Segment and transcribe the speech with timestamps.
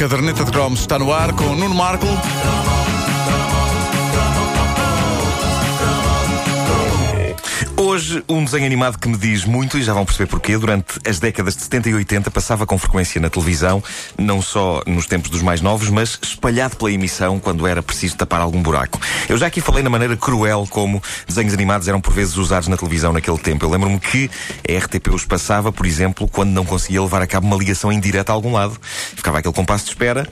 [0.00, 2.06] caderneta de cromos está no ar com Nuno Marco.
[8.00, 11.18] Hoje, um desenho animado que me diz muito, e já vão perceber porquê, durante as
[11.18, 13.84] décadas de 70 e 80 passava com frequência na televisão,
[14.16, 18.40] não só nos tempos dos mais novos, mas espalhado pela emissão quando era preciso tapar
[18.40, 18.98] algum buraco.
[19.28, 22.76] Eu já aqui falei na maneira cruel como desenhos animados eram por vezes usados na
[22.78, 23.66] televisão naquele tempo.
[23.66, 24.30] Eu lembro-me que
[24.66, 28.00] a RTP os passava, por exemplo, quando não conseguia levar a cabo uma ligação em
[28.00, 28.80] direto a algum lado.
[29.14, 30.26] Ficava aquele compasso de espera,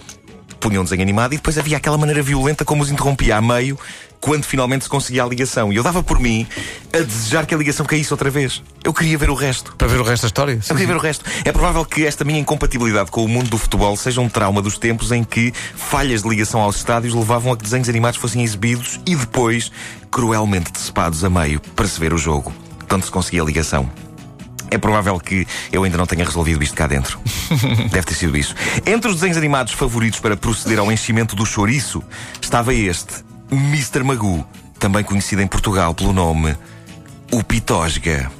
[0.59, 3.79] punham um desenho animado e depois havia aquela maneira violenta como os interrompia a meio
[4.21, 5.73] quando finalmente se conseguia a ligação.
[5.73, 6.47] E eu dava por mim
[6.93, 8.62] a desejar que a ligação caísse outra vez.
[8.83, 9.75] Eu queria ver o resto.
[9.77, 10.53] Para ver o resto da história?
[10.55, 11.25] Eu queria ver o resto.
[11.45, 14.79] É provável que esta minha incompatibilidade com o mundo do futebol seja um trauma dos
[14.79, 19.01] tempos em que falhas de ligação aos estádios levavam a que desenhos animados fossem exibidos
[19.06, 19.70] e depois
[20.11, 22.53] cruelmente decepados a meio para se ver o jogo.
[22.86, 24.08] Tanto se conseguia a ligação.
[24.70, 27.19] É provável que eu ainda não tenha resolvido isto cá dentro.
[27.91, 28.55] Deve ter sido isso.
[28.86, 32.02] Entre os desenhos animados favoritos para proceder ao enchimento do chouriço,
[32.41, 34.02] estava este, Mr.
[34.02, 34.46] Magoo,
[34.78, 36.56] também conhecido em Portugal pelo nome
[37.33, 38.30] O Pitosga.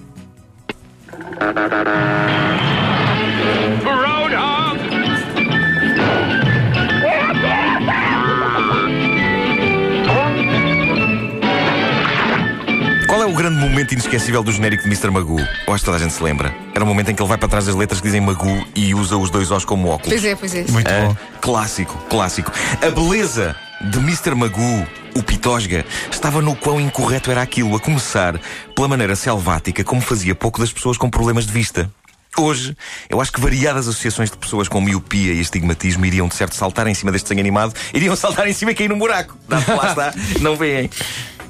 [13.29, 15.11] O grande momento inesquecível do genérico de Mr.
[15.11, 15.39] Magoo?
[15.41, 16.55] Eu acho que toda a gente se lembra.
[16.75, 18.95] Era o momento em que ele vai para trás das letras que dizem Magoo e
[18.95, 20.09] usa os dois Os como óculos.
[20.09, 20.65] Pois é, pois é.
[20.71, 21.17] Muito Ah, bom.
[21.41, 22.51] clássico, clássico.
[22.81, 24.35] A beleza de Mr.
[24.35, 28.41] Magoo, o Pitosga, estava no quão incorreto era aquilo, a começar
[28.75, 31.91] pela maneira selvática como fazia pouco das pessoas com problemas de vista.
[32.37, 32.77] Hoje,
[33.11, 36.87] eu acho que variadas associações de pessoas com miopia e astigmatismo iriam de certo saltar
[36.87, 39.37] em cima deste desenho animado, iriam saltar em cima e cair num buraco.
[39.49, 40.89] Que lá está, não veem.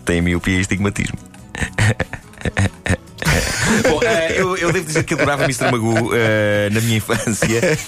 [0.05, 1.19] Tem miopia e astigmatismo.
[3.89, 5.71] Bom, eh, eu, eu devo dizer que adorava Mr.
[5.71, 7.79] Magoo eh, na minha infância.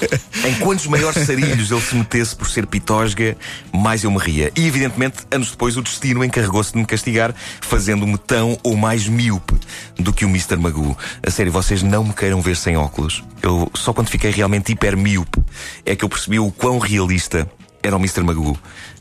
[0.44, 3.36] Em quantos maiores sarilhos ele se metesse por ser pitosga,
[3.72, 4.52] mais eu me ria.
[4.54, 9.54] E, evidentemente, anos depois, o destino encarregou-se de me castigar, fazendo-me tão ou mais míope
[9.98, 10.56] do que o Mr.
[10.56, 10.96] Magoo.
[11.26, 13.24] A sério, vocês não me queiram ver sem óculos.
[13.42, 15.42] Eu, só quando fiquei realmente hiper míope
[15.84, 17.48] é que eu percebi o quão realista
[17.82, 18.22] era o Mr.
[18.22, 18.58] Magoo.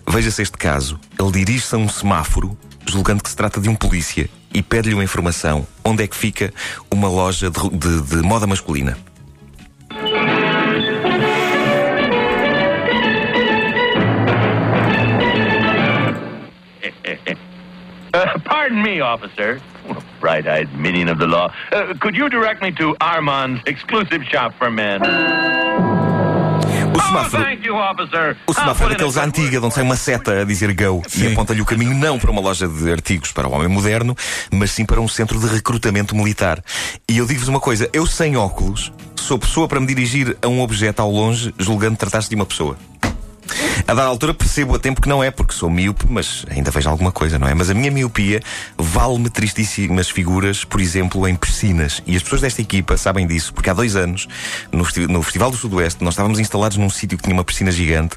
[0.08, 1.00] Veja-se este caso.
[1.19, 5.03] Ele dirige-se a um semáforo, julgando que se trata de um polícia, e pede-lhe uma
[5.03, 5.65] informação.
[5.83, 6.53] Onde é que fica
[6.91, 8.97] uma loja de, de- de moda masculina?
[18.13, 19.61] Uh, pardon me, officer.
[20.19, 21.53] Bright-eyed minion of the law.
[21.71, 25.01] Uh, could you direct me to Armand's exclusive shop for men?
[27.09, 27.44] O semáforo.
[28.46, 31.02] O semáforo é daqueles à quick antiga, de onde sai uma seta a dizer go
[31.18, 34.16] e aponta-lhe o caminho não para uma loja de artigos para o homem moderno,
[34.52, 36.64] mas sim para um centro de recrutamento militar.
[37.09, 40.62] E eu digo-vos uma coisa: eu sem óculos sou pessoa para me dirigir a um
[40.62, 42.78] objeto ao longe, julgando tratar-se de uma pessoa.
[43.87, 46.89] A dada altura percebo a tempo que não é, porque sou míope, mas ainda vejo
[46.89, 47.53] alguma coisa, não é?
[47.53, 48.41] Mas a minha miopia
[48.77, 52.01] vale-me tristíssimas figuras, por exemplo, em piscinas.
[52.05, 54.27] E as pessoas desta equipa sabem disso, porque há dois anos,
[54.71, 58.15] no, no Festival do Sudoeste, nós estávamos instalados num sítio que tinha uma piscina gigante.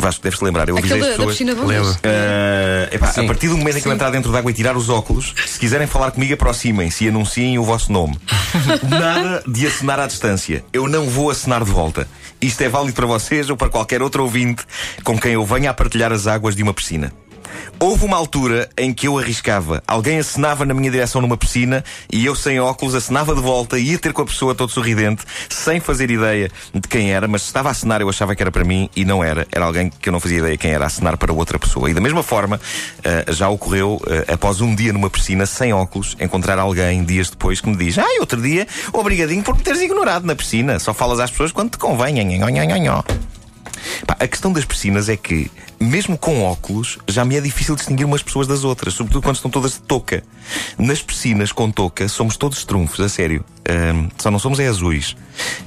[0.00, 1.36] Vasco, deves-te lembrar, eu avisei Aquele as da, pessoas.
[1.36, 1.98] piscina de ondas.
[2.04, 4.76] Ah, epá, a partir do momento em que eu entrar dentro da água e tirar
[4.76, 8.18] os óculos, se quiserem falar comigo, aproximem-se e anunciem o vosso nome.
[8.88, 10.64] Nada de acenar à distância.
[10.72, 12.08] Eu não vou acenar de volta.
[12.40, 14.64] Isto é válido para vocês ou para qualquer outro ouvinte
[15.04, 17.12] com quem eu venha a partilhar as águas de uma piscina.
[17.78, 19.82] Houve uma altura em que eu arriscava.
[19.86, 23.92] Alguém acenava na minha direção numa piscina e eu, sem óculos, acenava de volta e
[23.92, 27.48] ia ter com a pessoa todo sorridente, sem fazer ideia de quem era, mas se
[27.48, 29.46] estava a acenar eu achava que era para mim e não era.
[29.50, 31.90] Era alguém que eu não fazia ideia quem era, a acenar para outra pessoa.
[31.90, 32.60] E da mesma forma,
[33.02, 37.60] eh, já ocorreu, eh, após um dia numa piscina, sem óculos, encontrar alguém dias depois
[37.60, 40.78] que me diz: Ai, outro dia, obrigadinho por me teres ignorado na piscina.
[40.78, 42.24] Só falas às pessoas quando te convém.
[42.24, 43.04] Nho,
[44.08, 48.22] a questão das piscinas é que, mesmo com óculos, já me é difícil distinguir umas
[48.22, 50.22] pessoas das outras, sobretudo quando estão todas de touca.
[50.78, 53.44] Nas piscinas com touca, somos todos trunfos, a sério.
[53.68, 55.16] Ahm, só não somos é azuis.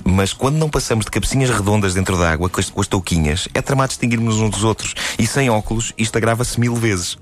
[0.04, 3.48] Mas quando não passamos de cabecinhas redondas dentro da água, com as, com as touquinhas,
[3.54, 4.94] é tramado distinguirmos uns dos outros.
[5.18, 7.18] E sem óculos, isto agrava-se mil vezes.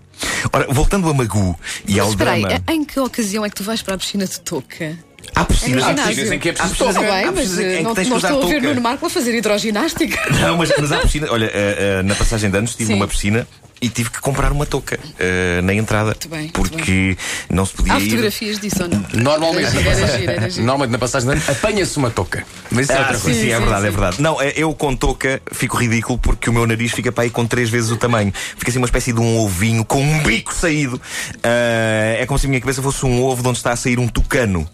[0.52, 1.58] Ora, voltando a Magu
[1.88, 2.64] e Mas ao espera drama.
[2.70, 4.98] em que ocasião é que tu vais para a piscina de touca?
[5.42, 7.74] Há piscinas, É há piscinas em que é preciso piscinas Está em- bem, mas piscinas
[7.74, 8.68] em que não, tens não estou a ver touca.
[8.68, 10.20] Nuno Marco a fazer hidroginástica.
[10.42, 11.28] Não, mas, mas há piscina.
[11.32, 12.94] Olha, eh, eh, na passagem de anos estive Sim.
[12.94, 13.48] numa piscina
[13.82, 16.08] e tive que comprar uma touca eh, na entrada.
[16.12, 17.18] Muito bem, muito porque
[17.50, 18.10] não se podia Há ir.
[18.10, 19.04] fotografias disso ou não?
[19.14, 22.44] Normalmente, Era, era era normalmente na passagem de ano apanha-se uma touca.
[22.70, 23.40] Mas isso é Ah, outra sim, coisa.
[23.40, 24.22] sim, é Sim, verdade, sim, é verdade.
[24.22, 27.46] Não, é- eu com touca fico ridículo porque o meu nariz fica para aí com
[27.48, 28.32] três vezes o tamanho.
[28.58, 31.02] Fica assim uma espécie de um ovinho com um bico saído.
[31.44, 33.98] Ah, é como se a minha cabeça fosse um ovo de onde está a sair
[34.00, 34.68] um tucano.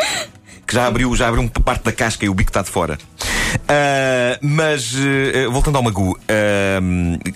[0.68, 2.98] Que já abriu, já abriu parte da casca e o bico está de fora.
[3.68, 6.80] Ah, mas, eh, voltando ao Magoo, ah,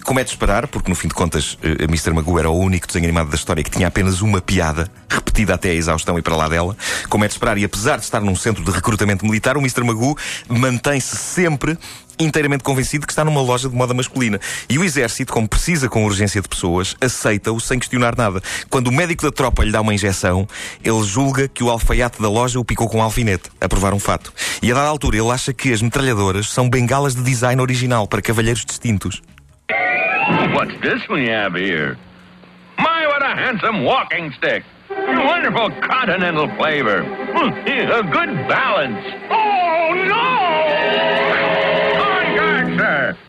[0.04, 2.12] como é de esperar, porque no fim de contas, uh, Mr.
[2.12, 5.70] Magoo era o único desenho animado da história que tinha apenas uma piada, repetida até
[5.70, 6.76] a exaustão e para lá dela.
[7.10, 9.84] Como é de esperar, e apesar de estar num centro de recrutamento militar, o Mr.
[9.84, 10.18] Magoo
[10.48, 11.78] mantém-se sempre
[12.20, 14.40] inteiramente convencido que está numa loja de moda masculina.
[14.70, 18.42] E o exército, como precisa com urgência de pessoas, aceita-o sem questionar nada.
[18.70, 20.48] Quando o médico da tropa lhe dá uma injeção,
[20.84, 24.00] ele julga que o alfaiate da loja o picou com um alfinete, a provar um
[24.00, 24.34] fato.
[24.62, 28.22] E a dada altura ele acha que as metralhadoras são bengalas de design original para
[28.22, 29.22] cavalheiros distintos.
[30.54, 31.98] What's this we have here?
[32.78, 34.64] My, what a handsome walking stick!
[34.90, 37.04] Wonderful continental flavor.
[37.04, 37.52] Hmm,
[37.92, 39.02] A good balance.
[39.30, 41.71] Oh, no!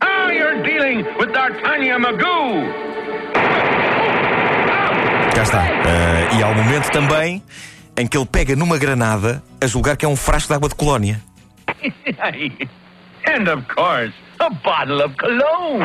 [0.01, 2.73] Now you're dealing with D'Artagnan Magoo.
[5.35, 5.63] Cá está.
[5.63, 7.43] Ah, e há um momento também
[7.97, 10.75] em que ele pega numa granada a julgar que é um frasco de água de
[10.75, 11.21] colónia.
[13.27, 15.83] and of course, a bottle of cologne.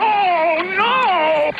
[0.00, 1.52] Oh, no!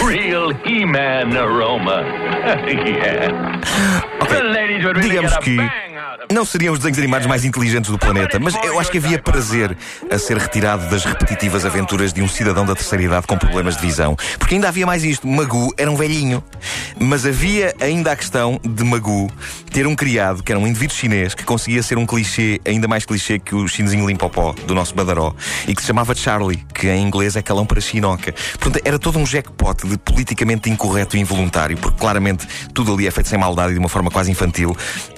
[0.06, 2.02] Real He-Man aroma.
[2.66, 3.60] yeah.
[4.30, 5.56] Really Digamos que
[6.28, 9.76] não seriam os desenhos animados mais inteligentes do planeta, mas eu acho que havia prazer
[10.10, 13.82] a ser retirado das repetitivas aventuras de um cidadão da terceira idade com problemas de
[13.82, 14.16] visão.
[14.38, 15.26] Porque ainda havia mais isto.
[15.26, 16.42] Magoo era um velhinho.
[16.98, 19.30] Mas havia ainda a questão de Magoo
[19.72, 23.06] ter um criado que era um indivíduo chinês que conseguia ser um clichê, ainda mais
[23.06, 25.34] clichê que o chinesinho limpopó do nosso badaró
[25.66, 28.34] e que se chamava Charlie, que em inglês é calão para chinoca.
[28.58, 33.10] Portanto, era todo um jackpot de politicamente incorreto e involuntário, porque claramente tudo ali é
[33.10, 34.76] feito sem maldade e de uma forma quase infantil.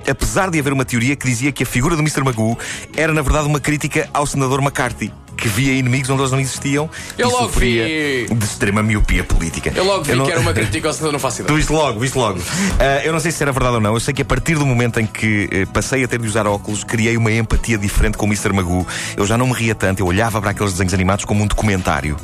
[0.08, 2.22] Apesar de haver uma teoria que dizia que a figura do Mr.
[2.25, 2.58] Magoo
[2.96, 5.12] era, na verdade, uma crítica ao senador McCarthy.
[5.34, 6.88] Que via inimigos onde eles não existiam
[7.19, 8.32] Eu e logo sofria vi.
[8.32, 9.72] de extrema miopia política.
[9.75, 11.56] Eu logo vi não- que era uma crítica ao senador, não faço Tu ideia.
[11.56, 12.38] viste logo, viste logo.
[12.78, 13.94] Ah, eu não sei se era verdade ou não.
[13.94, 16.46] Eu sei que a partir do momento em que eh, passei a ter de usar
[16.46, 18.52] óculos, criei uma empatia diferente com o Mr.
[18.52, 18.87] Magoo.
[19.16, 22.16] Eu já não me ria tanto, eu olhava para aqueles desenhos animados como um documentário.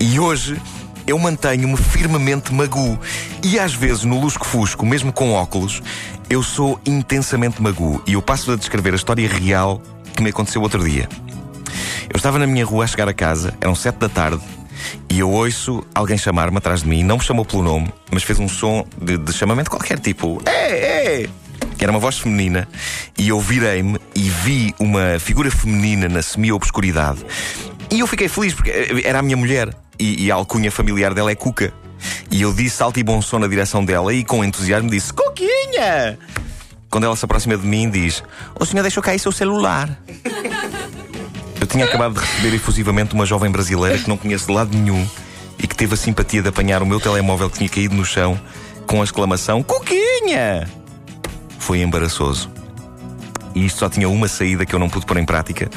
[0.00, 0.58] E hoje.
[1.06, 2.98] Eu mantenho-me firmemente Magoo.
[3.42, 5.82] E às vezes, no lusco-fusco, mesmo com óculos,
[6.30, 8.02] eu sou intensamente Magoo.
[8.06, 9.82] E eu passo a descrever a história real
[10.14, 11.08] que me aconteceu outro dia.
[12.08, 14.42] Eu estava na minha rua a chegar a casa, eram sete da tarde,
[15.08, 18.38] e eu ouço alguém chamar-me atrás de mim, não me chamou pelo nome, mas fez
[18.38, 21.28] um som de, de chamamento qualquer, tipo, é, é,
[21.76, 22.68] que era uma voz feminina,
[23.16, 27.24] e eu virei-me e vi uma figura feminina na semi-obscuridade.
[27.92, 29.68] E eu fiquei feliz, porque eh, era a minha mulher,
[29.98, 31.74] e, e a alcunha familiar dela é Cuca.
[32.30, 36.18] E eu disse alto e bom som na direção dela, e com entusiasmo disse: Cuquinha!
[36.88, 38.24] Quando ela se aproxima de mim, diz:
[38.58, 39.90] O senhor deixou cair seu celular.
[41.60, 45.06] Eu tinha acabado de receber efusivamente uma jovem brasileira que não conheço de lado nenhum
[45.58, 48.40] e que teve a simpatia de apanhar o meu telemóvel que tinha caído no chão
[48.86, 50.68] com a exclamação Cuquinha!
[51.58, 52.50] Foi embaraçoso.
[53.54, 55.70] E isto só tinha uma saída que eu não pude pôr em prática,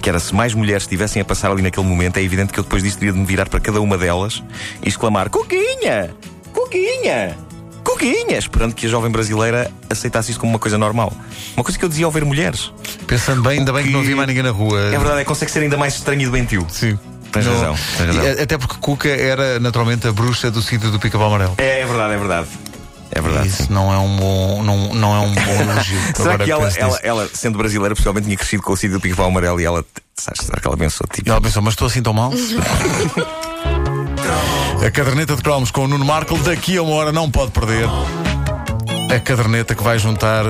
[0.00, 2.64] que era se mais mulheres estivessem a passar ali naquele momento, é evidente que eu
[2.64, 4.42] depois disso teria de me virar para cada uma delas
[4.82, 6.14] e exclamar Cuquinha!
[6.52, 7.36] Cuquinha!
[7.82, 8.38] Cuquinha!
[8.38, 11.12] Esperando que a jovem brasileira aceitasse isso como uma coisa normal.
[11.56, 12.72] Uma coisa que eu dizia ao ver mulheres.
[13.06, 14.80] Pensando bem, ainda bem que não havia mais ninguém na rua.
[14.80, 16.66] É verdade, é, consegue ser ainda mais estranho e doentio.
[16.68, 16.98] Sim.
[17.30, 18.24] Tens razão, tens razão.
[18.24, 21.54] E, Até porque Cuca era naturalmente a bruxa do sítio do Pica-Pau Amarelo.
[21.58, 22.48] É, é verdade, é verdade.
[23.10, 23.48] É verdade.
[23.48, 26.00] Isso não é um bom, não, não é um bom elogio.
[26.14, 29.00] Será Agora que ela, ela, ela, sendo brasileira, possivelmente tinha crescido com o sítio do
[29.00, 29.84] Pico-Pau Amarelo e ela.
[30.14, 31.06] sabes, Será que ela pensou?
[31.12, 32.32] Tipo, ela pensou, mas estou assim tão mal?
[34.84, 37.88] a caderneta de cromos com o Nuno Marco daqui a uma hora não pode perder.
[39.14, 40.44] A caderneta que vai juntar